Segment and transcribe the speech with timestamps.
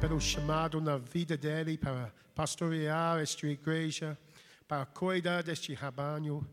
[0.00, 4.16] Pelo chamado na vida dele para pastorear esta igreja,
[4.68, 6.46] para cuidar deste rebanho.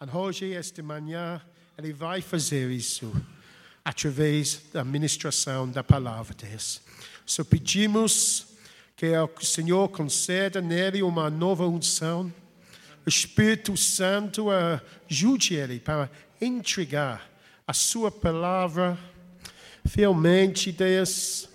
[0.00, 1.42] E hoje, esta manhã,
[1.76, 3.12] ele vai fazer isso
[3.84, 6.80] através da ministração da palavra de Deus.
[7.26, 8.46] So pedimos
[8.94, 12.32] que o Senhor conceda nele uma nova unção.
[13.04, 14.46] O Espírito Santo
[15.10, 16.08] ajude ele para
[16.40, 17.28] entregar
[17.66, 18.96] a sua palavra
[19.84, 21.48] fielmente, Deus,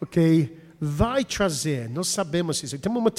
[0.00, 0.58] ok?
[0.80, 3.12] Vai trazer, nós sabemos isso, temos uma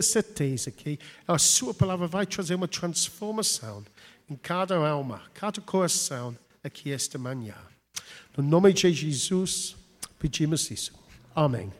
[0.00, 3.84] certeza que a sua palavra vai trazer uma transformação
[4.28, 7.54] em cada alma, cada coração aqui esta manhã.
[8.36, 9.76] No nome de Jesus,
[10.18, 10.92] pedimos isso.
[11.34, 11.72] Amém.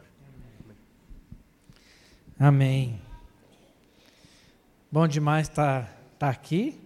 [2.38, 3.00] Amém.
[4.90, 6.78] Bom demais estar tá, tá aqui.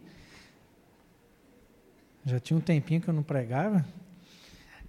[2.24, 3.84] Já tinha um tempinho que eu não pregava.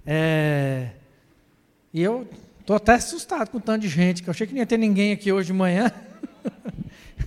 [0.06, 0.92] É,
[1.94, 2.28] e eu
[2.64, 4.78] estou até assustado com o tanto de gente, que eu achei que não ia ter
[4.78, 5.92] ninguém aqui hoje de manhã.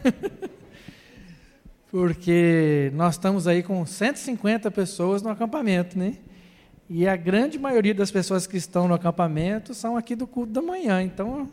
[1.90, 6.14] Porque nós estamos aí com 150 pessoas no acampamento, né?
[6.88, 10.62] E a grande maioria das pessoas que estão no acampamento são aqui do culto da
[10.62, 11.02] manhã.
[11.02, 11.50] Então,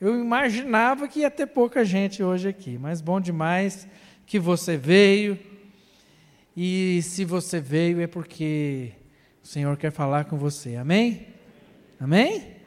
[0.00, 3.86] eu imaginava que ia ter pouca gente hoje aqui, mas bom demais
[4.26, 5.38] que você veio.
[6.56, 8.90] E se você veio é porque
[9.42, 10.74] o Senhor quer falar com você.
[10.74, 11.28] Amém?
[12.00, 12.59] Amém?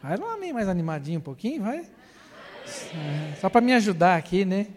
[0.00, 1.80] Faz um amém mais animadinho um pouquinho, vai.
[1.80, 4.68] É, só para me ajudar aqui, né?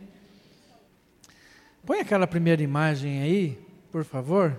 [1.86, 4.58] Põe aquela primeira imagem aí, por favor.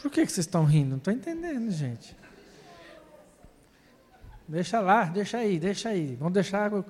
[0.00, 0.90] Por que, que vocês estão rindo?
[0.90, 2.16] Não estou entendendo, gente.
[4.46, 6.16] Deixa lá, deixa aí, deixa aí.
[6.16, 6.84] Vamos deixar água.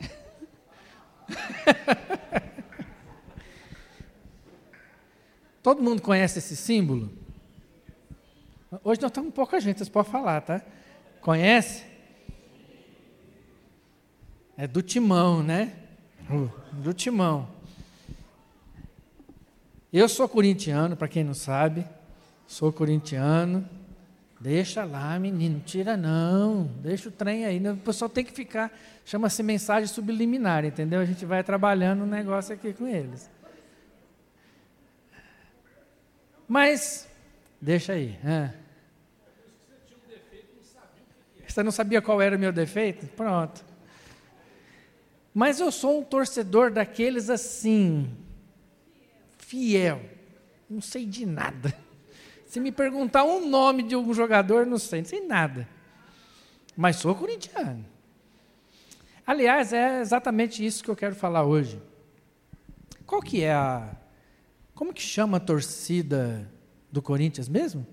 [5.62, 7.19] Todo mundo conhece esse símbolo?
[8.84, 10.62] Hoje nós estamos com pouca gente, vocês podem falar, tá?
[11.20, 11.84] Conhece?
[14.56, 15.74] É do timão, né?
[16.74, 17.48] Do timão.
[19.92, 21.84] Eu sou corintiano, para quem não sabe.
[22.46, 23.68] Sou corintiano.
[24.40, 26.70] Deixa lá, menino, tira não.
[26.80, 27.60] Deixa o trem aí.
[27.68, 28.72] O pessoal tem que ficar.
[29.04, 31.00] Chama-se mensagem subliminar, entendeu?
[31.00, 33.28] A gente vai trabalhando um negócio aqui com eles.
[36.46, 37.09] Mas,
[37.60, 38.18] deixa aí.
[38.24, 38.52] É.
[41.46, 43.06] Você não sabia qual era o meu defeito?
[43.08, 43.64] Pronto.
[45.34, 48.16] Mas eu sou um torcedor daqueles assim,
[49.38, 50.00] fiel.
[50.68, 51.74] Não sei de nada.
[52.46, 55.68] Se me perguntar um nome de um jogador, não sei, não sei nada.
[56.76, 57.84] Mas sou corintiano.
[59.26, 61.80] Aliás, é exatamente isso que eu quero falar hoje.
[63.06, 63.96] Qual que é a
[64.74, 66.50] como que chama a torcida
[66.90, 67.86] do Corinthians mesmo?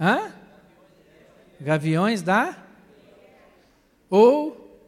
[0.00, 0.32] Hã?
[1.60, 2.66] Gaviões da?
[4.10, 4.80] Ou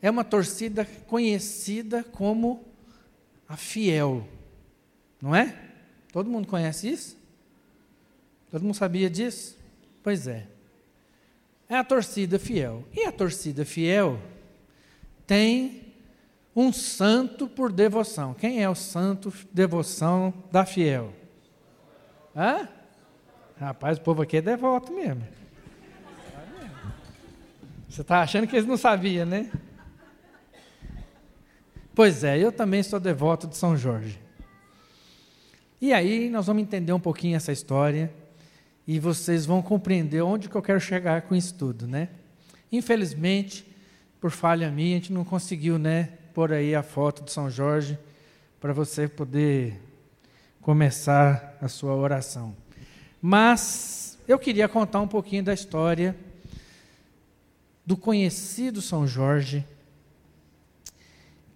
[0.00, 2.64] é uma torcida conhecida como
[3.48, 4.26] a fiel,
[5.20, 5.56] não é?
[6.12, 7.16] Todo mundo conhece isso?
[8.50, 9.56] Todo mundo sabia disso?
[10.02, 10.46] Pois é.
[11.68, 12.84] É a torcida fiel.
[12.92, 14.18] E a torcida fiel
[15.26, 15.94] tem
[16.54, 18.34] um santo por devoção.
[18.34, 21.14] Quem é o santo devoção da fiel?
[22.34, 22.68] Hã?
[23.58, 25.22] Rapaz, o povo aqui é devoto mesmo.
[27.88, 29.50] Você está achando que eles não sabiam, né?
[31.94, 34.18] Pois é, eu também sou devoto de São Jorge.
[35.80, 38.10] E aí nós vamos entender um pouquinho essa história
[38.86, 42.08] e vocês vão compreender onde que eu quero chegar com isso tudo, né?
[42.70, 43.66] Infelizmente,
[44.20, 47.98] por falha minha, a gente não conseguiu, né, pôr aí a foto de São Jorge
[48.58, 49.78] para você poder
[50.62, 52.56] começar a sua oração.
[53.20, 56.16] Mas eu queria contar um pouquinho da história
[57.84, 59.66] do conhecido São Jorge,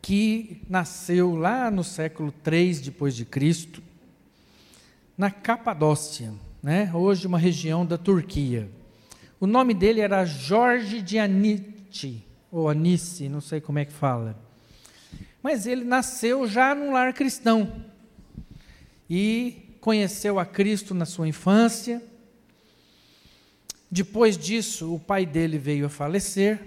[0.03, 3.83] que nasceu lá no século 3 depois de Cristo,
[5.17, 6.91] na Capadócia, né?
[6.93, 8.69] hoje uma região da Turquia.
[9.39, 14.37] O nome dele era Jorge de Anice, ou Anice, não sei como é que fala
[15.47, 17.73] mas ele nasceu já num lar cristão
[19.09, 22.03] e conheceu a Cristo na sua infância.
[23.91, 26.61] Depois disso, o pai dele veio a falecer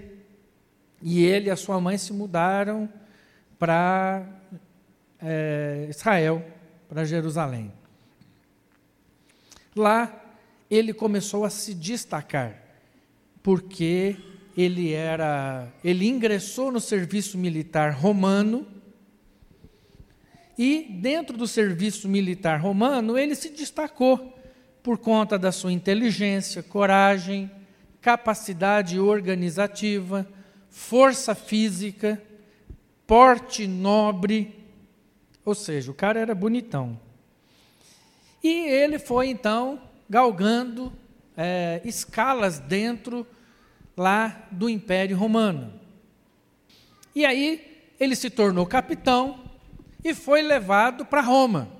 [1.01, 2.89] e ele e a sua mãe se mudaram
[3.57, 4.25] para
[5.21, 6.45] é, Israel,
[6.87, 7.71] para Jerusalém.
[9.75, 10.25] Lá
[10.69, 12.61] ele começou a se destacar,
[13.41, 14.15] porque
[14.55, 18.67] ele era, ele ingressou no serviço militar romano
[20.59, 24.37] e dentro do serviço militar romano ele se destacou
[24.83, 27.49] por conta da sua inteligência, coragem,
[28.01, 30.27] capacidade organizativa,
[30.69, 32.21] força física,
[33.07, 34.53] porte nobre,
[35.45, 36.99] ou seja, o cara era bonitão.
[38.43, 40.91] E ele foi então galgando
[41.37, 43.25] é, escalas dentro
[43.95, 45.71] lá do Império Romano.
[47.15, 49.48] E aí ele se tornou capitão
[50.03, 51.79] e foi levado para Roma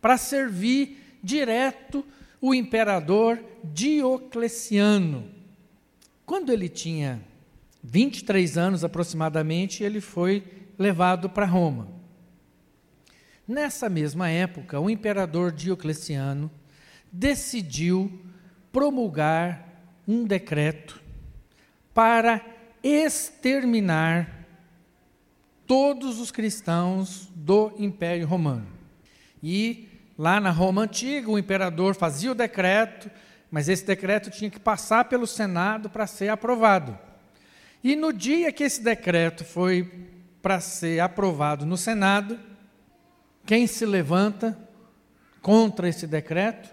[0.00, 2.04] para servir direto
[2.40, 5.30] o imperador Diocleciano.
[6.24, 7.20] Quando ele tinha
[7.82, 10.42] 23 anos aproximadamente, ele foi
[10.78, 11.88] levado para Roma.
[13.46, 16.50] Nessa mesma época, o imperador Diocleciano
[17.12, 18.20] decidiu
[18.72, 19.66] promulgar
[20.06, 21.02] um decreto
[21.92, 22.40] para
[22.82, 24.39] exterminar
[25.70, 28.66] todos os cristãos do Império Romano.
[29.40, 29.90] E
[30.20, 33.10] Lá na Roma antiga, o imperador fazia o decreto,
[33.50, 36.98] mas esse decreto tinha que passar pelo Senado para ser aprovado.
[37.82, 39.90] E no dia que esse decreto foi
[40.42, 42.38] para ser aprovado no Senado,
[43.46, 44.58] quem se levanta
[45.40, 46.68] contra esse decreto?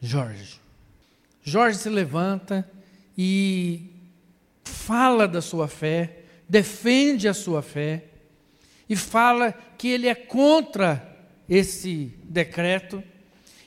[0.00, 0.60] Jorge.
[1.44, 2.68] Jorge se levanta
[3.16, 3.92] e
[4.64, 8.04] fala da sua fé, defende a sua fé
[8.88, 11.16] e fala que ele é contra
[11.48, 13.02] esse decreto,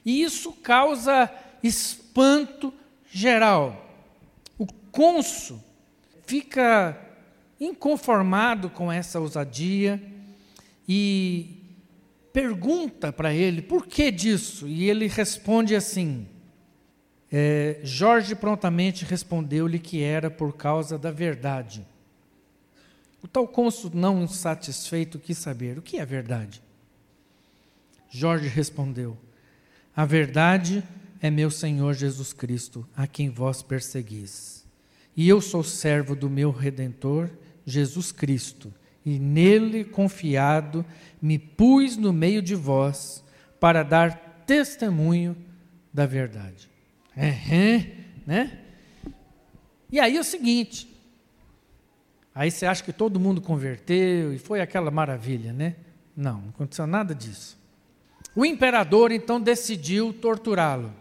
[0.05, 1.31] e isso causa
[1.61, 2.73] espanto
[3.11, 3.85] geral.
[4.57, 5.61] O cônsul
[6.25, 6.97] fica
[7.59, 10.01] inconformado com essa ousadia
[10.87, 11.59] e
[12.31, 16.27] pergunta para ele por que disso, e ele responde assim.
[17.31, 21.85] É, Jorge prontamente respondeu-lhe que era por causa da verdade.
[23.21, 26.61] O tal cônsul, não satisfeito, quis saber o que é verdade.
[28.09, 29.17] Jorge respondeu:
[29.95, 30.83] A verdade
[31.21, 34.65] é meu Senhor Jesus Cristo, a quem vós perseguis.
[35.15, 37.29] E eu sou servo do meu redentor,
[37.65, 38.73] Jesus Cristo,
[39.05, 40.85] e nele confiado
[41.21, 43.23] me pus no meio de vós
[43.59, 45.35] para dar testemunho
[45.93, 46.69] da verdade.
[47.15, 47.85] É,
[48.25, 48.59] né?
[49.91, 50.87] E aí é o seguinte,
[52.39, 55.75] aí você acha que todo mundo converteu e foi aquela maravilha, né?
[56.15, 57.59] Não, não aconteceu nada disso.
[58.33, 60.93] O imperador então decidiu torturá-lo.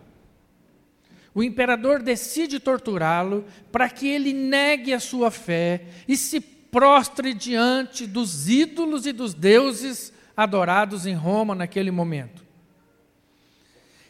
[1.32, 8.04] O imperador decide torturá-lo para que ele negue a sua fé e se prostre diante
[8.04, 12.44] dos ídolos e dos deuses adorados em Roma naquele momento.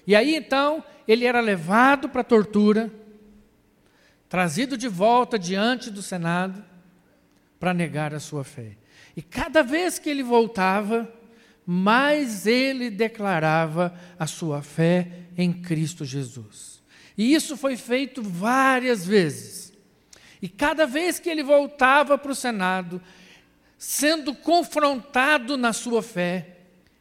[0.07, 2.91] E aí então ele era levado para a tortura,
[4.31, 6.68] trazido de volta diante do Senado
[7.59, 8.77] para negar a sua fé.
[9.17, 11.13] E cada vez que ele voltava,
[11.67, 16.83] mais ele declarava a sua fé em Cristo Jesus.
[17.17, 19.73] E isso foi feito várias vezes.
[20.41, 23.03] E cada vez que ele voltava para o Senado,
[23.77, 26.57] sendo confrontado na sua fé,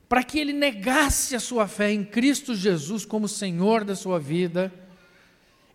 [0.09, 4.73] para que ele negasse a sua fé em Cristo Jesus como Senhor da sua vida,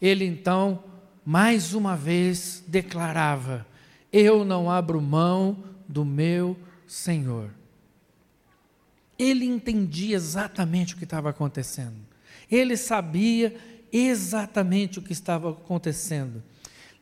[0.00, 0.82] ele então,
[1.24, 3.66] mais uma vez, declarava:
[4.12, 6.56] Eu não abro mão do meu
[6.86, 7.50] Senhor.
[9.18, 11.96] Ele entendia exatamente o que estava acontecendo.
[12.50, 13.56] Ele sabia
[13.92, 16.42] exatamente o que estava acontecendo.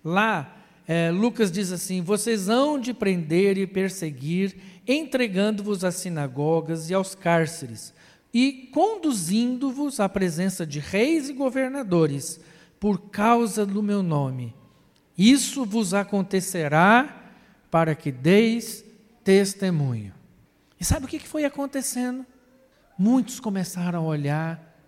[0.05, 6.95] Lá, é, Lucas diz assim: Vocês hão de prender e perseguir, entregando-vos às sinagogas e
[6.95, 7.93] aos cárceres,
[8.33, 12.41] e conduzindo-vos à presença de reis e governadores,
[12.79, 14.55] por causa do meu nome.
[15.21, 17.31] Isso vos acontecerá
[17.71, 18.83] para que deis
[19.23, 20.15] testemunho.
[20.81, 22.25] E sabe o que foi acontecendo?
[22.99, 24.83] Muitos começaram a olhar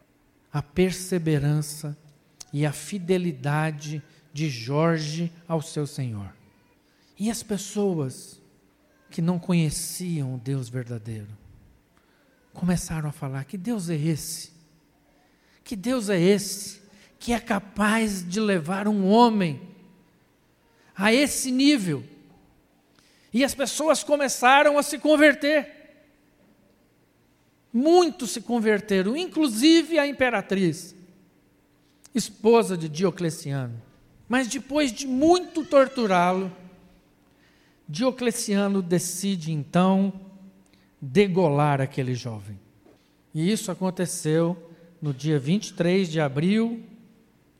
[0.51, 1.95] a perseverança
[2.51, 6.35] e a fidelidade de Jorge ao seu Senhor.
[7.19, 8.41] E as pessoas
[9.11, 11.29] que não conheciam o Deus verdadeiro
[12.55, 14.51] começaram a falar: que Deus é esse?
[15.63, 16.81] Que Deus é esse
[17.19, 19.72] que é capaz de levar um homem
[20.97, 22.05] a esse nível?
[23.33, 25.83] E as pessoas começaram a se converter.
[27.73, 30.95] Muitos se converteram, inclusive a imperatriz,
[32.15, 33.81] esposa de Diocleciano.
[34.29, 36.53] Mas depois de muito torturá-lo,
[37.89, 40.13] Diocleciano decide então
[41.01, 42.59] degolar aquele jovem.
[43.35, 44.71] E isso aconteceu
[45.01, 46.83] no dia 23 de abril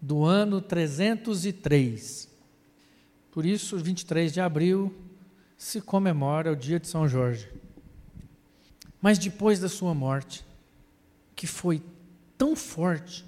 [0.01, 2.32] do ano 303.
[3.33, 4.95] Por isso, 23 de abril
[5.57, 7.49] se comemora o dia de São Jorge.
[9.01, 10.45] Mas depois da sua morte,
[11.35, 11.83] que foi
[12.37, 13.25] tão forte,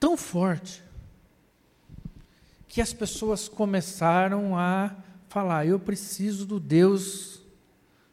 [0.00, 0.82] tão forte
[2.66, 4.96] que as pessoas começaram a
[5.28, 7.42] falar: eu preciso do Deus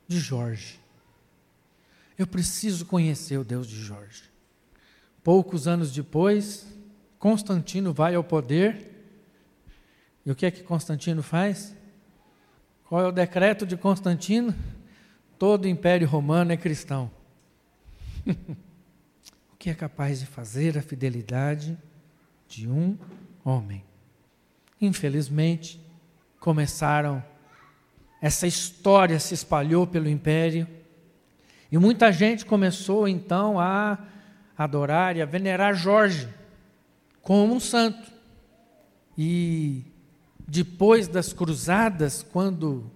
[0.07, 0.79] de Jorge.
[2.17, 4.23] Eu preciso conhecer o Deus de Jorge.
[5.23, 6.67] Poucos anos depois,
[7.17, 8.90] Constantino vai ao poder.
[10.25, 11.75] E o que é que Constantino faz?
[12.85, 14.53] Qual é o decreto de Constantino?
[15.39, 17.09] Todo o Império Romano é cristão.
[18.27, 21.77] o que é capaz de fazer a fidelidade
[22.47, 22.97] de um
[23.43, 23.83] homem?
[24.79, 25.81] Infelizmente,
[26.39, 27.23] começaram,
[28.21, 30.67] essa história se espalhou pelo império,
[31.71, 33.97] e muita gente começou então a
[34.57, 36.27] adorar e a venerar Jorge
[37.21, 38.11] como um santo.
[39.17, 39.85] E
[40.51, 42.91] depois das cruzadas, quando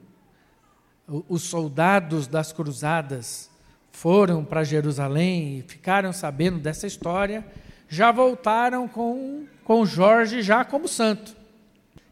[1.07, 3.49] os soldados das cruzadas
[3.93, 7.45] foram para Jerusalém e ficaram sabendo dessa história,
[7.87, 11.33] já voltaram com, com Jorge já como santo.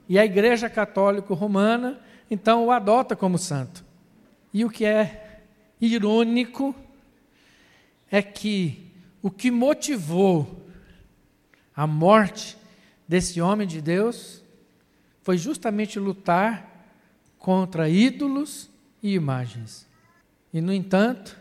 [0.07, 2.00] E a Igreja Católica Romana,
[2.31, 3.83] então, o adota como santo.
[4.53, 5.41] E o que é
[5.81, 6.73] irônico
[8.09, 10.65] é que o que motivou
[11.75, 12.57] a morte
[13.05, 14.42] desse homem de Deus
[15.23, 16.85] foi justamente lutar
[17.39, 18.69] contra ídolos
[19.01, 19.87] e imagens.
[20.53, 21.39] E, no entanto,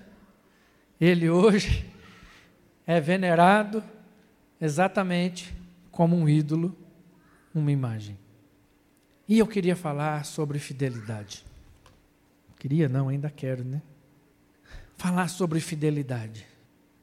[1.00, 1.84] ele hoje
[2.86, 3.82] é venerado
[4.60, 5.54] exatamente
[5.90, 6.74] como um ídolo,
[7.52, 8.16] uma imagem.
[9.28, 11.44] E eu queria falar sobre fidelidade.
[12.58, 13.82] Queria, não, ainda quero, né?
[14.96, 16.46] Falar sobre fidelidade.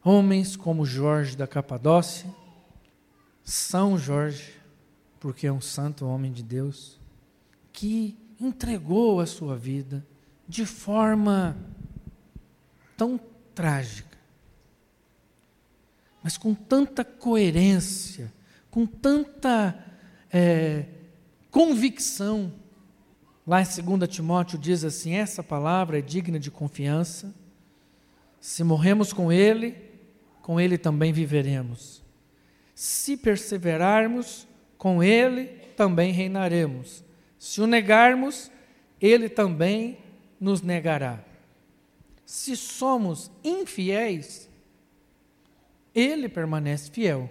[0.02, 2.34] Homens como Jorge da Capadócia,
[3.44, 4.59] São Jorge,
[5.20, 7.00] porque é um santo homem de Deus,
[7.74, 10.06] que entregou a sua vida
[10.48, 11.58] de forma
[12.96, 13.20] tão
[13.54, 14.18] trágica,
[16.24, 18.34] mas com tanta coerência,
[18.70, 19.78] com tanta
[20.32, 20.86] é,
[21.50, 22.54] convicção.
[23.46, 27.34] Lá em 2 Timóteo diz assim: essa palavra é digna de confiança.
[28.40, 29.76] Se morremos com Ele,
[30.42, 32.04] com Ele também viveremos.
[32.76, 34.48] Se perseverarmos,
[34.80, 35.46] com Ele
[35.76, 37.04] também reinaremos.
[37.38, 38.50] Se o negarmos,
[39.00, 40.00] Ele também
[40.40, 41.20] nos negará.
[42.26, 44.50] Se somos infiéis,
[45.94, 47.30] Ele permanece fiel,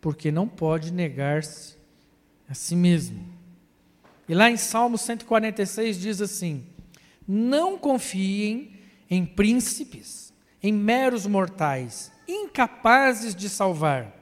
[0.00, 1.76] porque não pode negar-se
[2.48, 3.22] a si mesmo.
[4.26, 6.64] E lá em Salmo 146 diz assim:
[7.28, 8.78] Não confiem
[9.10, 10.32] em príncipes,
[10.62, 14.19] em meros mortais, incapazes de salvar.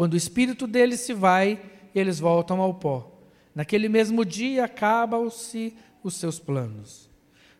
[0.00, 1.60] Quando o espírito deles se vai,
[1.94, 3.20] eles voltam ao pó.
[3.54, 7.10] Naquele mesmo dia acabam-se os seus planos.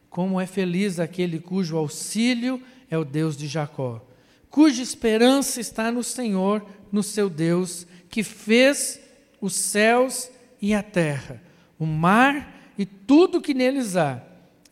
[0.09, 4.03] Como é feliz aquele cujo auxílio é o Deus de Jacó,
[4.49, 8.99] cuja esperança está no Senhor, no seu Deus, que fez
[9.39, 10.31] os céus
[10.63, 11.43] e a terra,
[11.79, 14.19] o mar e tudo que neles há,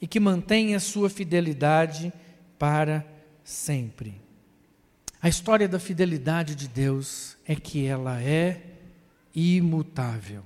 [0.00, 2.14] e que mantém a sua fidelidade
[2.58, 3.06] para
[3.44, 4.14] sempre.
[5.20, 8.62] A história da fidelidade de Deus é que ela é
[9.35, 10.43] imutável.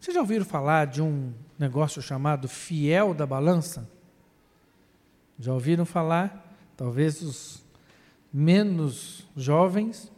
[0.00, 3.86] Vocês já ouviram falar de um negócio chamado fiel da balança?
[5.38, 6.56] Já ouviram falar?
[6.74, 7.62] Talvez os
[8.32, 10.10] menos jovens.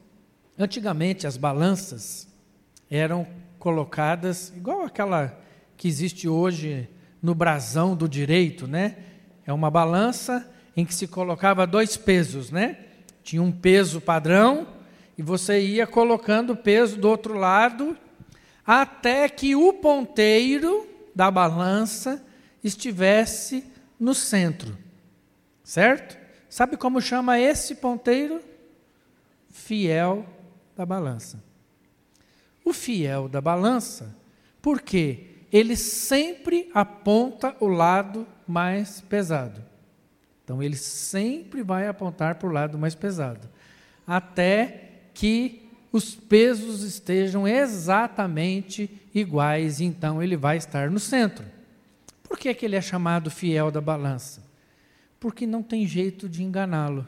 [0.56, 2.28] Antigamente, as balanças
[2.88, 3.26] eram
[3.58, 5.36] colocadas, igual aquela
[5.76, 6.88] que existe hoje
[7.20, 8.96] no brasão do direito, né?
[9.44, 12.78] É uma balança em que se colocava dois pesos, né?
[13.24, 14.77] Tinha um peso padrão
[15.18, 17.98] e você ia colocando o peso do outro lado
[18.64, 22.24] até que o ponteiro da balança
[22.64, 24.78] estivesse no centro.
[25.62, 26.16] Certo?
[26.48, 28.40] Sabe como chama esse ponteiro?
[29.50, 30.24] Fiel
[30.74, 31.48] da balança
[32.68, 34.14] o fiel da balança,
[34.60, 39.64] porque ele sempre aponta o lado mais pesado.
[40.44, 43.48] Então ele sempre vai apontar para o lado mais pesado,
[44.06, 44.87] até
[45.18, 51.44] que os pesos estejam exatamente iguais, então ele vai estar no centro.
[52.22, 54.44] Por que, é que ele é chamado fiel da balança?
[55.18, 57.04] Porque não tem jeito de enganá-lo,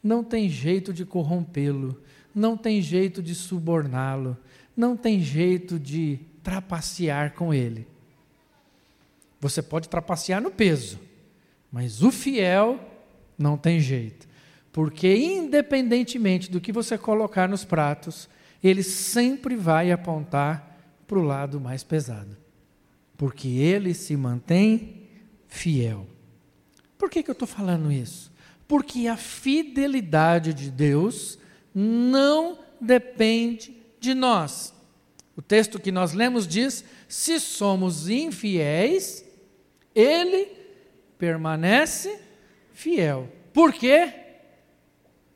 [0.00, 2.00] não tem jeito de corrompê-lo,
[2.32, 4.38] não tem jeito de suborná-lo,
[4.76, 7.88] não tem jeito de trapacear com ele.
[9.40, 11.00] Você pode trapacear no peso,
[11.72, 12.78] mas o fiel
[13.36, 14.30] não tem jeito.
[14.72, 18.28] Porque, independentemente do que você colocar nos pratos,
[18.64, 22.36] ele sempre vai apontar para o lado mais pesado.
[23.16, 25.02] Porque ele se mantém
[25.46, 26.06] fiel.
[26.96, 28.32] Por que, que eu estou falando isso?
[28.66, 31.38] Porque a fidelidade de Deus
[31.74, 34.72] não depende de nós.
[35.36, 39.24] O texto que nós lemos diz: se somos infiéis,
[39.94, 40.48] ele
[41.18, 42.18] permanece
[42.72, 43.30] fiel.
[43.52, 44.21] Por quê?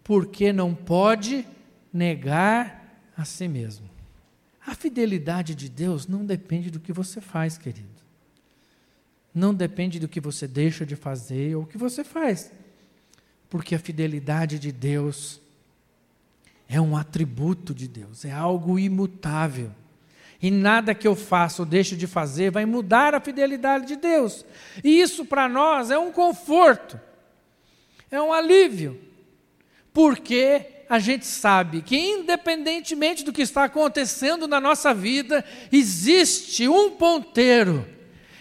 [0.07, 1.45] Porque não pode
[1.93, 3.91] negar a si mesmo.
[4.65, 7.89] A fidelidade de Deus não depende do que você faz, querido.
[9.35, 12.53] Não depende do que você deixa de fazer ou o que você faz.
[13.51, 15.41] Porque a fidelidade de Deus
[16.69, 19.73] é um atributo de Deus, é algo imutável.
[20.41, 24.47] E nada que eu faça ou deixo de fazer vai mudar a fidelidade de Deus.
[24.85, 27.01] E isso para nós é um conforto,
[28.09, 29.01] é um alívio,
[29.97, 36.91] porque a gente sabe que, independentemente do que está acontecendo na nossa vida, existe um
[36.91, 37.89] ponteiro,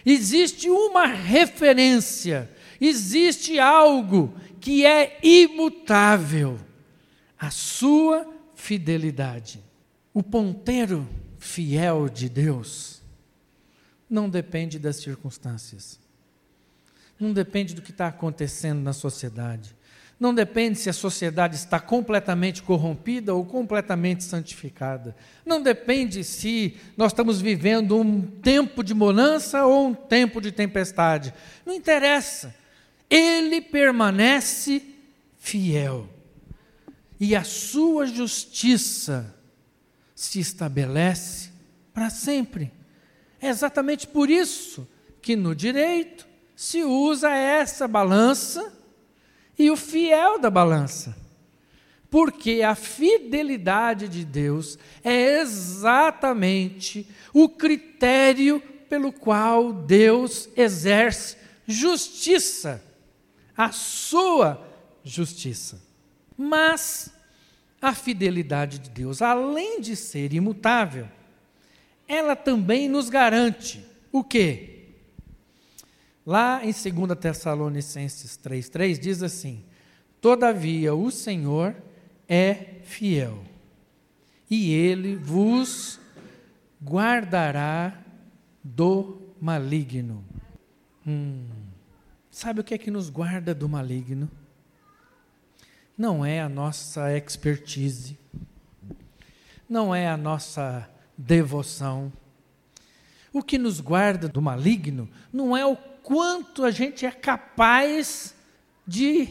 [0.06, 6.60] existe uma referência, existe algo que é imutável
[7.40, 9.64] a sua fidelidade.
[10.14, 11.08] O ponteiro
[11.40, 13.02] fiel de Deus
[14.10, 16.02] não depende das circunstâncias,
[17.18, 19.74] não depende do que está acontecendo na sociedade,
[20.20, 27.12] não depende se a sociedade está completamente corrompida ou completamente santificada, não depende se nós
[27.12, 31.34] estamos vivendo um tempo de bonança ou um tempo de tempestade,
[31.66, 32.56] não interessa,
[33.10, 34.82] ele permanece
[35.38, 36.10] fiel.
[37.20, 39.36] E a sua justiça
[40.14, 41.50] se estabelece
[41.94, 42.72] para sempre.
[43.42, 44.88] É exatamente por isso
[45.22, 48.75] que no direito se usa essa balança
[49.58, 51.16] e o fiel da balança.
[52.10, 62.84] Porque a fidelidade de Deus é exatamente o critério pelo qual Deus exerce justiça,
[63.58, 64.66] a sua
[65.04, 65.82] justiça.
[66.38, 67.12] Mas
[67.82, 71.08] a fidelidade de Deus, além de ser imutável,
[72.08, 74.75] ela também nos garante o quê?
[76.26, 79.64] Lá em 2 Tessalonicenses 3,3 diz assim:
[80.20, 81.76] Todavia o Senhor
[82.28, 83.44] é fiel,
[84.50, 86.00] e ele vos
[86.84, 88.02] guardará
[88.64, 90.24] do maligno.
[91.06, 91.46] Hum,
[92.32, 94.30] sabe o que é que nos guarda do maligno?
[95.98, 98.18] não é a nossa expertise,
[99.68, 102.12] não é a nossa devoção.
[103.32, 108.36] O que nos guarda do maligno não é o quanto a gente é capaz
[108.86, 109.28] de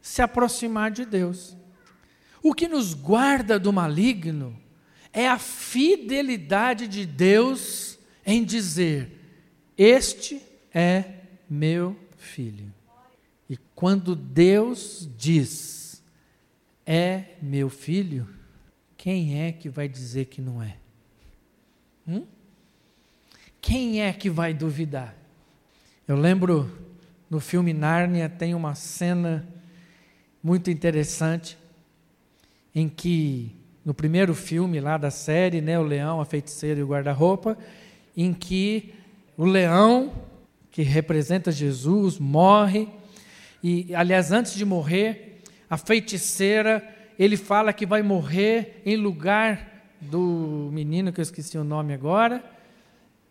[0.00, 1.56] se aproximar de Deus.
[2.40, 4.56] O que nos guarda do maligno
[5.12, 9.10] é a fidelidade de Deus em dizer:
[9.76, 10.40] Este
[10.72, 12.72] é meu filho.
[13.50, 16.04] E quando Deus diz,
[16.86, 18.28] é meu filho,
[18.96, 20.76] quem é que vai dizer que não é?
[22.06, 22.24] Hum?
[23.60, 25.21] Quem é que vai duvidar?
[26.12, 26.70] Eu lembro
[27.30, 29.48] no filme Nárnia tem uma cena
[30.42, 31.56] muito interessante
[32.74, 36.86] em que no primeiro filme lá da série, né, o leão, a feiticeira e o
[36.86, 37.56] guarda-roupa,
[38.14, 38.92] em que
[39.38, 40.12] o leão
[40.70, 42.90] que representa Jesus morre
[43.62, 46.86] e aliás antes de morrer a feiticeira,
[47.18, 52.44] ele fala que vai morrer em lugar do menino, que eu esqueci o nome agora,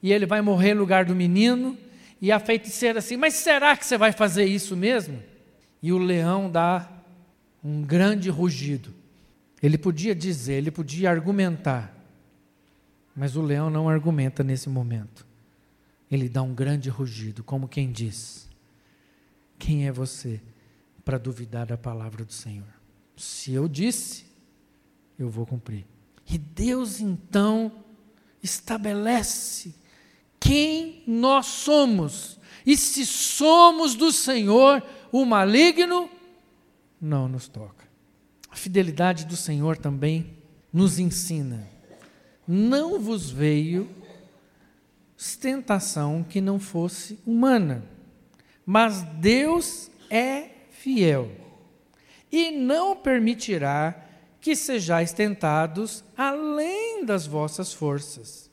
[0.02, 1.78] e ele vai morrer em lugar do menino,
[2.22, 5.22] e a feiticeira assim, mas será que você vai fazer isso mesmo?
[5.82, 6.88] E o leão dá
[7.64, 8.94] um grande rugido.
[9.62, 11.98] Ele podia dizer, ele podia argumentar,
[13.16, 15.26] mas o leão não argumenta nesse momento.
[16.12, 18.48] Ele dá um grande rugido, como quem diz:
[19.58, 20.42] Quem é você
[21.04, 22.68] para duvidar da palavra do Senhor.
[23.18, 24.26] Se eu disse,
[25.18, 25.86] eu vou cumprir.
[26.30, 27.84] E Deus então
[28.42, 29.74] estabelece
[30.42, 32.38] quem nós somos.
[32.66, 36.10] E se somos do Senhor, o maligno
[37.00, 37.88] não nos toca.
[38.50, 40.36] A fidelidade do Senhor também
[40.74, 41.68] nos ensina:
[42.46, 43.90] não vos veio
[45.40, 47.84] tentação que não fosse humana,
[48.66, 51.32] mas Deus é fiel,
[52.32, 54.08] e não permitirá
[54.40, 58.50] que sejais tentados além das vossas forças.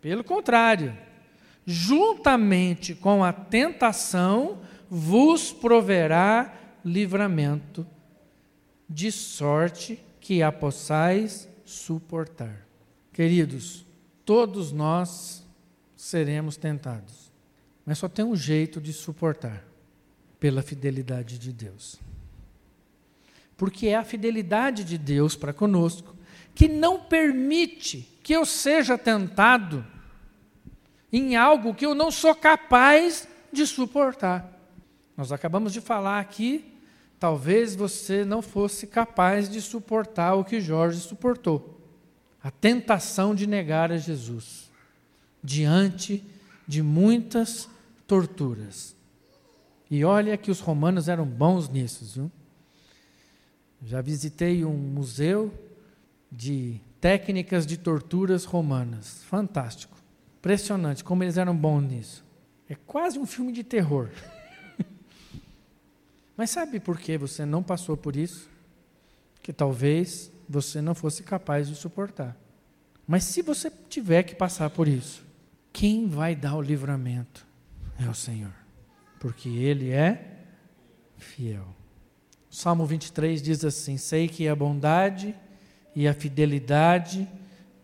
[0.00, 0.96] Pelo contrário,
[1.66, 7.86] juntamente com a tentação, vos proverá livramento,
[8.88, 12.66] de sorte que a possais suportar.
[13.12, 13.86] Queridos,
[14.24, 15.46] todos nós
[15.96, 17.32] seremos tentados,
[17.86, 19.64] mas só tem um jeito de suportar
[20.38, 22.00] pela fidelidade de Deus.
[23.56, 26.16] porque é a fidelidade de Deus para conosco
[26.52, 29.86] que não permite que eu seja tentado
[31.12, 34.50] em algo que eu não sou capaz de suportar.
[35.16, 36.78] Nós acabamos de falar aqui,
[37.20, 41.72] talvez você não fosse capaz de suportar o que Jorge suportou
[42.42, 44.70] a tentação de negar a Jesus
[45.42, 46.24] diante
[46.66, 47.68] de muitas
[48.06, 48.96] torturas.
[49.90, 52.32] E olha que os romanos eram bons nisso, viu?
[53.84, 55.52] Já visitei um museu
[56.30, 59.22] de técnicas de torturas romanas.
[59.24, 59.96] Fantástico.
[60.42, 62.24] Impressionante como eles eram bons nisso.
[62.68, 64.08] É quase um filme de terror.
[66.36, 68.50] Mas sabe por que você não passou por isso?
[69.40, 72.36] Que talvez você não fosse capaz de suportar.
[73.06, 75.24] Mas se você tiver que passar por isso,
[75.72, 77.46] quem vai dar o livramento?
[77.96, 78.52] É o Senhor.
[79.20, 80.40] Porque Ele é
[81.18, 81.68] fiel.
[82.50, 85.36] O Salmo 23 diz assim: Sei que a bondade
[85.94, 87.28] e a fidelidade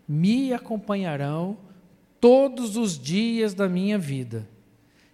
[0.08, 1.67] me acompanharão
[2.20, 4.48] todos os dias da minha vida,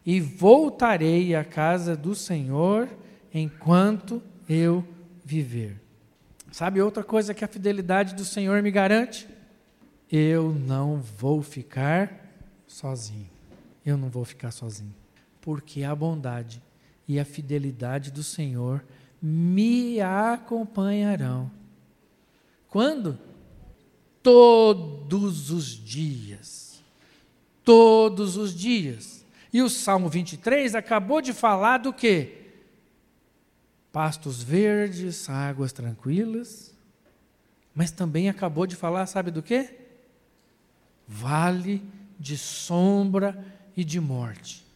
[0.05, 2.88] e voltarei à casa do Senhor
[3.33, 4.87] enquanto eu
[5.25, 5.81] viver.
[6.53, 9.27] Sabe outra coisa que a fidelidade do Senhor me garante?
[10.11, 12.33] Eu não vou ficar
[12.67, 13.29] sozinho.
[13.85, 14.95] Eu não vou ficar sozinho.
[15.40, 16.62] Porque a bondade
[17.09, 18.85] e a fidelidade do Senhor
[19.21, 21.51] me acompanharão.
[22.69, 23.19] Quando?
[24.23, 26.63] Todos os dias.
[27.64, 29.24] Todos os dias.
[29.53, 32.44] E o Salmo 23 acabou de falar do quê?
[33.94, 36.74] pastos verdes, águas tranquilas,
[37.72, 39.72] mas também acabou de falar, sabe do que?
[41.07, 41.81] Vale
[42.18, 43.38] de sombra
[43.77, 44.66] e de morte.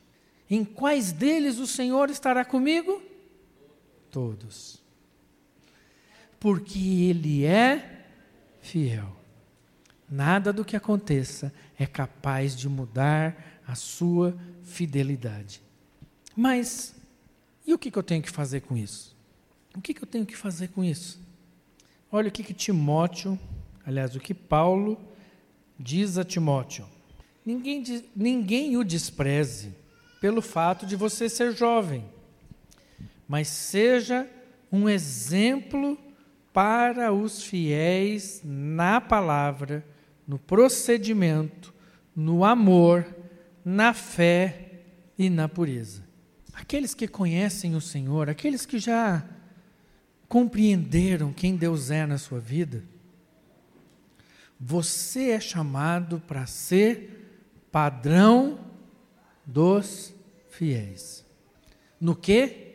[0.49, 3.03] Em quais deles o Senhor estará comigo?
[4.09, 4.81] Todos.
[6.39, 8.05] Porque Ele é
[8.61, 9.18] fiel.
[10.11, 15.63] Nada do que aconteça é capaz de mudar a sua fidelidade.
[16.35, 16.95] Mas
[17.69, 19.15] e o que, eu tenho que fazer com isso?
[19.77, 21.21] O que, que eu tenho que fazer com isso?
[22.11, 23.39] Olha o que, que Timóteo,
[23.85, 24.99] aliás, o que Paulo
[25.79, 26.87] diz a Timóteo.
[27.45, 27.85] Ninguém,
[28.17, 29.75] ninguém o despreze
[30.19, 32.05] pelo fato de você ser jovem,
[33.29, 34.27] mas seja
[34.73, 35.99] um exemplo
[36.55, 39.87] para os fiéis na palavra,
[40.29, 41.73] no procedimento,
[42.15, 43.07] no amor,
[43.65, 44.83] na fé
[45.19, 46.05] e na pureza.
[46.53, 49.25] Aqueles que conhecem o Senhor, aqueles que já
[50.29, 52.85] compreenderam quem Deus é na sua vida,
[54.61, 58.59] você é chamado para ser padrão
[59.47, 60.13] dos
[60.51, 61.25] fiéis.
[61.99, 62.67] No que?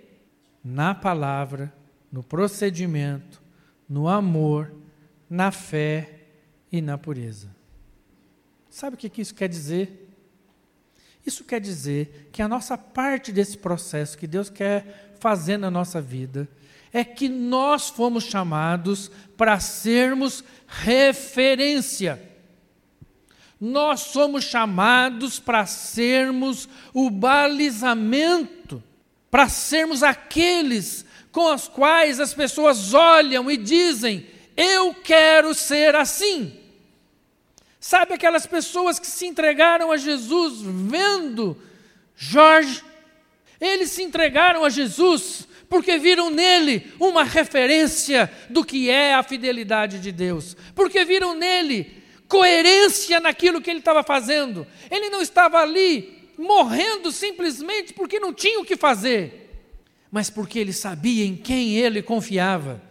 [0.63, 1.71] Na palavra,
[2.11, 3.43] no procedimento,
[3.87, 4.73] no amor,
[5.29, 6.12] na fé
[6.73, 7.55] e na pureza.
[8.67, 10.09] Sabe o que isso quer dizer?
[11.23, 16.01] Isso quer dizer que a nossa parte desse processo que Deus quer fazer na nossa
[16.01, 16.49] vida
[16.91, 22.19] é que nós fomos chamados para sermos referência.
[23.61, 28.83] Nós somos chamados para sermos o balizamento,
[29.29, 34.25] para sermos aqueles com os quais as pessoas olham e dizem:
[34.57, 36.62] Eu quero ser assim.
[37.83, 41.61] Sabe aquelas pessoas que se entregaram a Jesus vendo
[42.15, 42.81] Jorge?
[43.59, 49.99] Eles se entregaram a Jesus porque viram nele uma referência do que é a fidelidade
[49.99, 54.65] de Deus, porque viram nele coerência naquilo que ele estava fazendo.
[54.89, 59.51] Ele não estava ali morrendo simplesmente porque não tinha o que fazer,
[60.09, 62.81] mas porque ele sabia em quem ele confiava.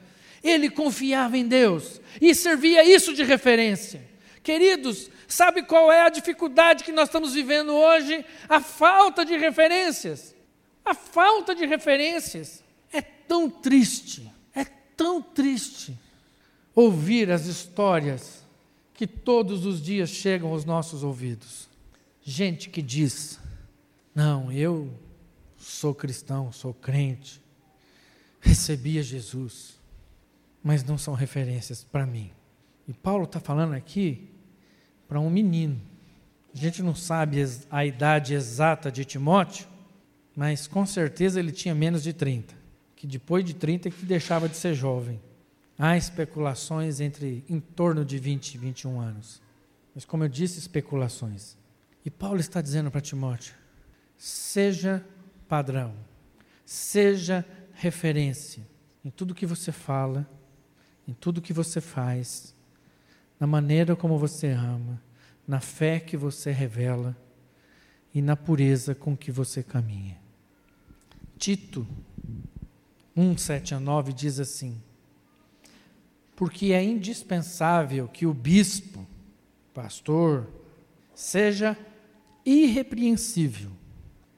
[0.45, 4.12] Ele confiava em Deus e servia isso de referência.
[4.43, 8.25] Queridos, sabe qual é a dificuldade que nós estamos vivendo hoje?
[8.49, 10.35] A falta de referências.
[10.85, 12.63] A falta de referências.
[12.93, 15.97] É tão triste, é tão triste
[16.75, 18.45] ouvir as histórias
[18.95, 21.69] que todos os dias chegam aos nossos ouvidos.
[22.23, 23.39] Gente que diz:
[24.15, 24.93] Não, eu
[25.57, 27.41] sou cristão, sou crente,
[28.41, 29.79] recebi a Jesus,
[30.63, 32.31] mas não são referências para mim.
[32.87, 34.32] E Paulo está falando aqui
[35.13, 35.79] para um menino.
[36.55, 39.69] A gente não sabe a idade exata de Timóteo,
[40.35, 42.55] mas com certeza ele tinha menos de 30,
[42.97, 45.21] que depois de 30 que deixava de ser jovem.
[45.79, 49.43] Há especulações entre em torno de 20 e 21 anos.
[49.95, 51.59] Mas como eu disse, especulações.
[52.07, 53.55] E Paulo está dizendo para Timóteo:
[54.17, 55.05] seja
[55.47, 55.93] padrão,
[56.65, 57.45] seja
[57.75, 58.67] referência,
[59.05, 60.27] em tudo que você fala,
[61.07, 62.55] em tudo que você faz,
[63.43, 65.03] na maneira como você ama,
[65.49, 67.17] na fé que você revela
[68.15, 70.17] e na pureza com que você caminha.
[71.37, 71.85] Tito
[73.17, 74.81] 1, 7 a 9 diz assim:
[76.37, 79.05] Porque é indispensável que o bispo,
[79.75, 80.49] pastor,
[81.13, 81.77] seja
[82.47, 83.73] irrepreensível,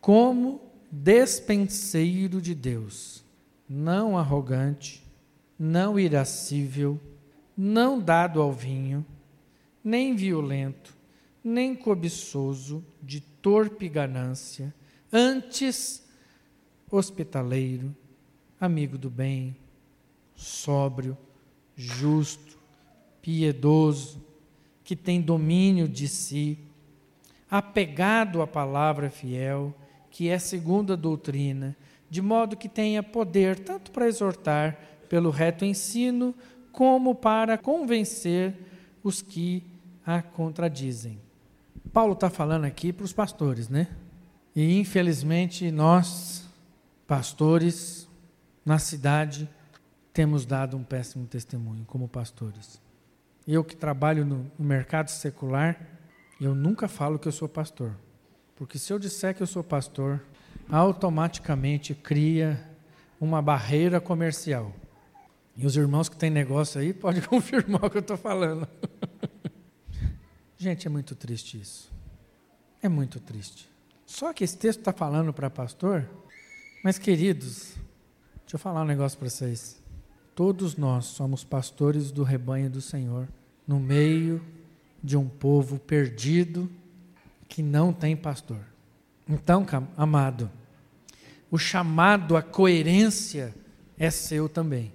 [0.00, 3.22] como despenseiro de Deus,
[3.68, 5.06] não arrogante,
[5.58, 6.98] não irascível,
[7.56, 9.04] não dado ao vinho,
[9.82, 10.96] nem violento,
[11.42, 14.74] nem cobiçoso, de torpe ganância,
[15.12, 16.02] antes
[16.90, 17.94] hospitaleiro,
[18.60, 19.56] amigo do bem,
[20.34, 21.16] sóbrio,
[21.76, 22.58] justo,
[23.20, 24.24] piedoso,
[24.82, 26.58] que tem domínio de si,
[27.50, 29.74] apegado à palavra fiel,
[30.10, 31.76] que é segundo a doutrina,
[32.08, 36.34] de modo que tenha poder tanto para exortar pelo reto ensino,
[36.74, 38.54] como para convencer
[39.02, 39.62] os que
[40.04, 41.18] a contradizem.
[41.92, 43.88] Paulo está falando aqui para os pastores, né?
[44.54, 46.48] E infelizmente nós,
[47.06, 48.08] pastores,
[48.64, 49.48] na cidade,
[50.12, 52.80] temos dado um péssimo testemunho como pastores.
[53.46, 55.78] Eu que trabalho no, mercado secular,
[56.40, 57.94] eu nunca falo que eu sou pastor.
[58.56, 60.22] Porque se eu disser que eu sou pastor,
[60.68, 62.60] automaticamente cria
[63.20, 64.72] uma barreira comercial.
[65.56, 68.68] E os irmãos que têm negócio aí podem confirmar o que eu estou falando.
[70.58, 71.92] Gente, é muito triste isso.
[72.82, 73.68] É muito triste.
[74.06, 76.08] Só que esse texto está falando para pastor,
[76.82, 77.74] mas queridos,
[78.42, 79.82] deixa eu falar um negócio para vocês.
[80.34, 83.28] Todos nós somos pastores do rebanho do Senhor,
[83.66, 84.44] no meio
[85.02, 86.70] de um povo perdido
[87.48, 88.60] que não tem pastor.
[89.28, 90.50] Então, amado,
[91.50, 93.54] o chamado à coerência
[93.96, 94.92] é seu também.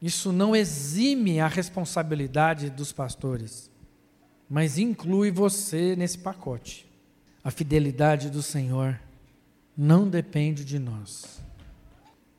[0.00, 3.70] Isso não exime a responsabilidade dos pastores,
[4.48, 6.86] mas inclui você nesse pacote.
[7.42, 9.00] A fidelidade do Senhor
[9.76, 11.42] não depende de nós,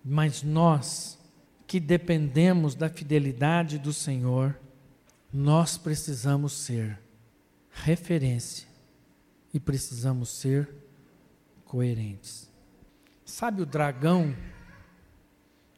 [0.03, 1.17] mas nós
[1.65, 4.57] que dependemos da fidelidade do Senhor,
[5.33, 6.97] nós precisamos ser
[7.69, 8.67] referência
[9.53, 10.69] e precisamos ser
[11.65, 12.49] coerentes.
[13.25, 14.33] Sabe o dragão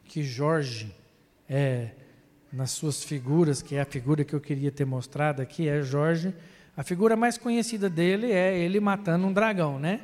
[0.06, 0.96] que Jorge
[1.50, 1.90] é,
[2.54, 6.34] nas suas figuras, que é a figura que eu queria ter mostrado aqui, é Jorge.
[6.78, 10.02] A figura mais conhecida dele é ele matando um dragão, né?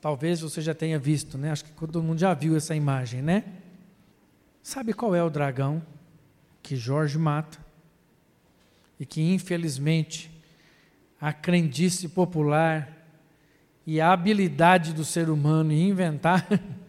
[0.00, 1.50] Talvez você já tenha visto, né?
[1.50, 3.44] Acho que todo mundo já viu essa imagem, né?
[4.62, 5.82] Sabe qual é o dragão
[6.62, 7.58] que Jorge mata?
[8.98, 10.30] E que infelizmente
[11.20, 12.96] a crendice popular
[13.86, 16.46] e a habilidade do ser humano em inventar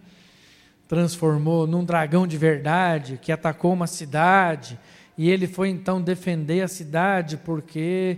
[0.91, 4.77] transformou num dragão de verdade que atacou uma cidade.
[5.17, 8.17] E ele foi então defender a cidade porque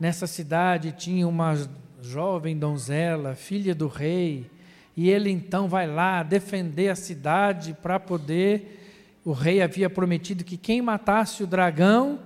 [0.00, 1.54] nessa cidade tinha uma
[2.00, 4.50] jovem donzela, filha do rei.
[4.96, 9.12] E ele então vai lá defender a cidade para poder.
[9.22, 12.18] O rei havia prometido que quem matasse o dragão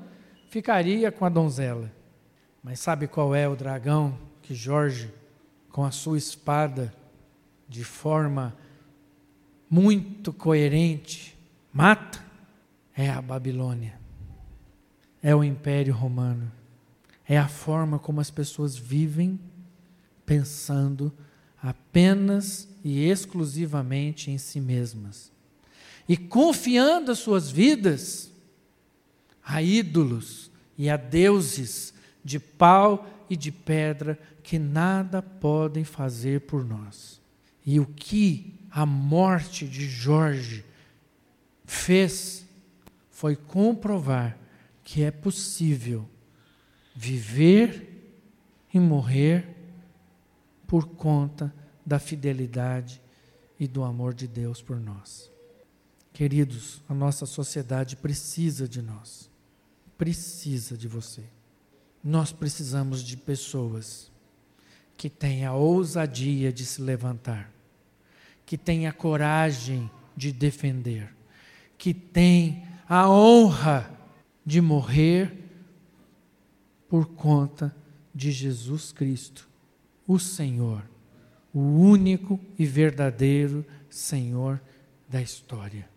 [0.51, 1.91] ficaria com a donzela.
[2.63, 5.13] Mas sabe qual é o dragão que Jorge,
[5.69, 6.95] com a sua espada,
[7.69, 8.55] de forma
[9.71, 11.39] muito coerente,
[11.73, 12.21] mata,
[12.97, 13.99] é a Babilônia,
[15.23, 16.51] é o Império Romano,
[17.29, 19.39] é a forma como as pessoas vivem
[20.27, 21.13] pensando
[21.63, 25.31] apenas e exclusivamente em si mesmas.
[26.09, 28.33] E confiando as suas vidas
[29.45, 36.65] a ídolos e a deuses de pau e de pedra que nada podem fazer por
[36.65, 37.21] nós.
[37.65, 40.65] E o que a morte de Jorge
[41.65, 42.47] fez
[43.11, 44.39] foi comprovar
[44.85, 46.09] que é possível
[46.95, 48.15] viver
[48.73, 49.57] e morrer
[50.67, 51.53] por conta
[51.85, 53.03] da fidelidade
[53.59, 55.31] e do amor de Deus por nós.
[56.13, 59.29] Queridos, a nossa sociedade precisa de nós,
[59.99, 61.25] precisa de você.
[62.03, 64.11] Nós precisamos de pessoas
[64.97, 67.60] que tenham a ousadia de se levantar
[68.51, 71.15] que tem a coragem de defender,
[71.79, 73.97] que tem a honra
[74.45, 75.33] de morrer
[76.89, 77.73] por conta
[78.13, 79.49] de Jesus Cristo,
[80.05, 80.83] o Senhor,
[81.55, 84.61] o único e verdadeiro Senhor
[85.09, 85.89] da história.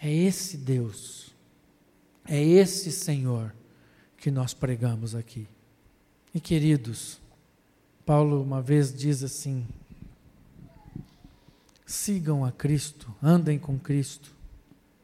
[0.00, 1.34] É esse Deus,
[2.24, 3.52] é esse Senhor
[4.16, 5.48] que nós pregamos aqui.
[6.32, 7.20] E queridos,
[8.06, 9.66] Paulo uma vez diz assim:
[11.84, 14.34] Sigam a Cristo, andem com Cristo,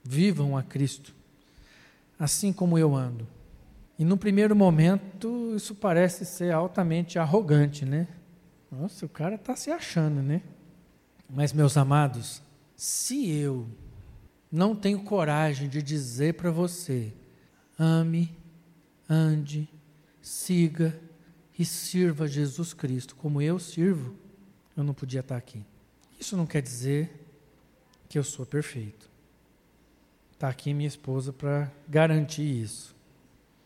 [0.03, 1.15] vivam a Cristo,
[2.19, 3.27] assim como eu ando.
[3.99, 8.09] E no primeiro momento, isso parece ser altamente arrogante, né?
[8.73, 10.43] Nossa, o cara está se achando, né?
[11.29, 12.41] Mas, meus amados,
[12.75, 13.69] se eu
[14.51, 17.13] não tenho coragem de dizer para você,
[17.79, 18.35] ame,
[19.09, 19.69] ande,
[20.23, 20.99] siga
[21.59, 24.15] e sirva Jesus Cristo como eu sirvo,
[24.77, 25.63] eu não podia estar aqui.
[26.21, 27.11] Isso não quer dizer
[28.07, 29.09] que eu sou perfeito.
[30.33, 32.95] Está aqui minha esposa para garantir isso.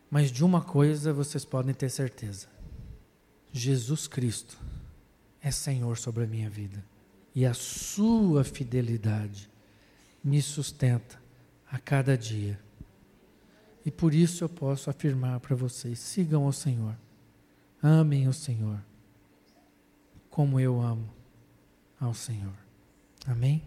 [0.08, 2.46] Mas de uma coisa vocês podem ter certeza:
[3.52, 4.56] Jesus Cristo
[5.40, 6.84] é Senhor sobre a minha vida.
[7.34, 9.50] E a sua fidelidade
[10.22, 11.20] me sustenta
[11.68, 12.60] a cada dia.
[13.84, 16.96] E por isso eu posso afirmar para vocês: sigam o Senhor,
[17.82, 18.80] amem o Senhor,
[20.30, 21.23] como eu amo
[22.04, 22.54] ao Senhor.
[23.26, 23.62] Amém?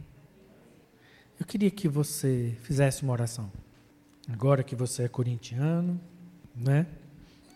[1.39, 3.51] Eu queria que você fizesse uma oração.
[4.29, 5.99] Agora que você é corintiano,
[6.55, 6.87] né?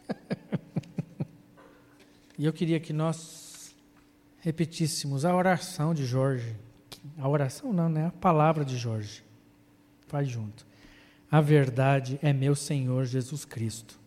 [2.38, 3.76] e eu queria que nós
[4.40, 6.56] repetíssemos a oração de Jorge.
[7.18, 8.08] A oração não, né?
[8.08, 9.24] A palavra de Jorge.
[10.08, 10.66] Faz junto.
[11.30, 14.00] A verdade é meu Senhor Jesus Cristo,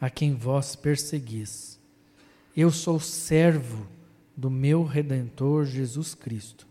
[0.00, 1.80] a quem vós perseguis.
[2.56, 3.86] Eu sou servo
[4.38, 6.66] do meu Redentor Jesus Cristo,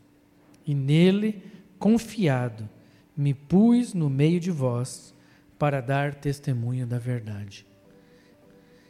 [0.66, 1.44] e nele,
[1.78, 2.68] confiado,
[3.16, 5.14] me pus no meio de vós
[5.60, 7.68] para dar testemunho da verdade.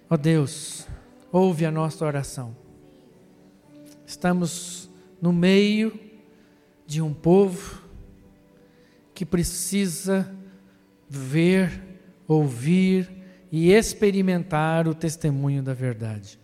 [0.09, 0.87] Ó oh Deus,
[1.31, 2.55] ouve a nossa oração
[4.07, 4.89] Estamos
[5.21, 5.99] no meio
[6.85, 7.81] de um povo
[9.13, 10.33] que precisa
[11.09, 11.83] ver,
[12.25, 13.11] ouvir
[13.51, 16.39] e experimentar o testemunho da verdade,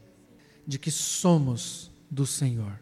[0.67, 2.79] de que somos do Senhor.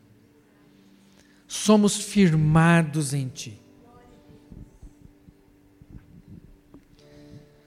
[1.48, 3.60] Somos firmados em Ti.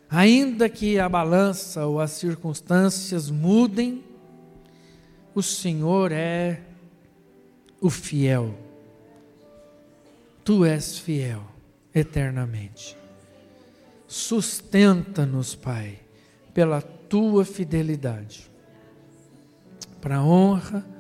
[0.09, 4.05] Ainda que a balança ou as circunstâncias mudem,
[5.35, 6.63] o Senhor é
[7.81, 8.55] o fiel.
[10.45, 11.43] Tu és fiel
[11.93, 12.97] eternamente.
[14.07, 15.99] Sustenta-nos, Pai,
[16.53, 18.49] pela tua fidelidade,
[20.01, 20.94] para a honra,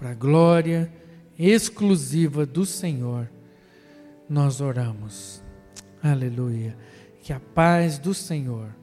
[0.00, 0.90] para a glória
[1.38, 3.30] exclusiva do Senhor,
[4.26, 5.42] nós oramos.
[6.02, 6.74] Aleluia.
[7.20, 8.74] Que a paz do Senhor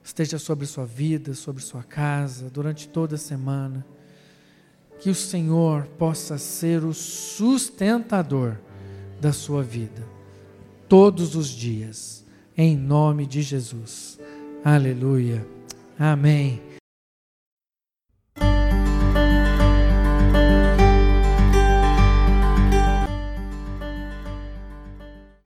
[0.00, 3.84] esteja sobre sua vida, sobre sua casa, durante toda a semana
[5.00, 8.56] que o Senhor possa ser o sustentador
[9.20, 10.06] da sua vida,
[10.88, 12.24] todos os dias,
[12.56, 14.16] em nome de Jesus.
[14.64, 15.44] Aleluia.
[15.98, 16.67] Amém.